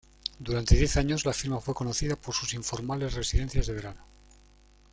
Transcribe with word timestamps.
Durante 0.39 0.75
diez 0.75 0.97
años, 0.97 1.27
la 1.27 1.31
firma 1.33 1.59
fue 1.61 1.75
conocida 1.75 2.15
por 2.15 2.33
sus 2.33 2.55
informales 2.55 3.13
residencias 3.13 3.67
de 3.67 3.73
verano. 3.73 4.03